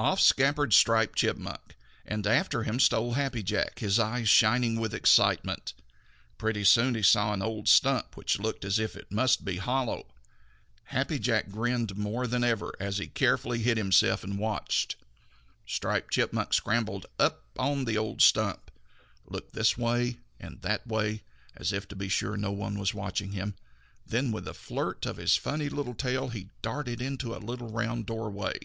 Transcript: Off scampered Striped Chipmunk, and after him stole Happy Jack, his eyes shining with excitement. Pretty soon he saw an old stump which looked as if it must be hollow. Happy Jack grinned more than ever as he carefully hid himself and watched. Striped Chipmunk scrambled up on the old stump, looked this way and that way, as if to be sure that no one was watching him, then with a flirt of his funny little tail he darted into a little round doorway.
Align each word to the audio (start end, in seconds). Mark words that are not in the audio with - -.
Off 0.00 0.18
scampered 0.18 0.72
Striped 0.72 1.16
Chipmunk, 1.16 1.76
and 2.04 2.26
after 2.26 2.64
him 2.64 2.80
stole 2.80 3.12
Happy 3.12 3.40
Jack, 3.40 3.78
his 3.78 4.00
eyes 4.00 4.28
shining 4.28 4.80
with 4.80 4.92
excitement. 4.92 5.74
Pretty 6.38 6.64
soon 6.64 6.96
he 6.96 7.04
saw 7.04 7.32
an 7.32 7.40
old 7.40 7.68
stump 7.68 8.16
which 8.16 8.40
looked 8.40 8.64
as 8.64 8.80
if 8.80 8.96
it 8.96 9.12
must 9.12 9.44
be 9.44 9.58
hollow. 9.58 10.12
Happy 10.86 11.20
Jack 11.20 11.50
grinned 11.50 11.96
more 11.96 12.26
than 12.26 12.42
ever 12.42 12.74
as 12.80 12.98
he 12.98 13.06
carefully 13.06 13.60
hid 13.62 13.76
himself 13.76 14.24
and 14.24 14.40
watched. 14.40 14.96
Striped 15.64 16.12
Chipmunk 16.12 16.52
scrambled 16.52 17.06
up 17.20 17.44
on 17.56 17.84
the 17.84 17.96
old 17.96 18.20
stump, 18.20 18.72
looked 19.24 19.52
this 19.52 19.78
way 19.78 20.18
and 20.40 20.62
that 20.62 20.84
way, 20.84 21.22
as 21.56 21.72
if 21.72 21.86
to 21.86 21.94
be 21.94 22.08
sure 22.08 22.32
that 22.32 22.38
no 22.38 22.50
one 22.50 22.76
was 22.76 22.92
watching 22.92 23.30
him, 23.30 23.54
then 24.04 24.32
with 24.32 24.48
a 24.48 24.52
flirt 24.52 25.06
of 25.06 25.16
his 25.16 25.36
funny 25.36 25.68
little 25.68 25.94
tail 25.94 26.30
he 26.30 26.50
darted 26.60 27.00
into 27.00 27.36
a 27.36 27.36
little 27.38 27.68
round 27.68 28.04
doorway. 28.04 28.58